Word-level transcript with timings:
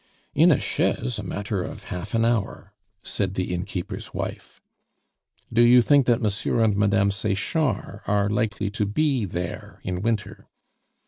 "In 0.33 0.51
a 0.51 0.59
chaise, 0.59 1.19
a 1.19 1.23
matter 1.23 1.61
of 1.61 1.83
half 1.93 2.15
an 2.15 2.25
hour," 2.25 2.73
said 3.03 3.35
the 3.35 3.53
innkeeper's 3.53 4.15
wife. 4.15 4.59
"Do 5.53 5.61
you 5.61 5.79
think 5.83 6.07
that 6.07 6.21
Monsieur 6.21 6.63
and 6.63 6.75
Madame 6.75 7.11
Sechard 7.11 8.01
are 8.07 8.27
likely 8.27 8.71
to 8.71 8.87
be 8.87 9.25
there 9.25 9.79
in 9.83 10.01
winter?" 10.01 10.47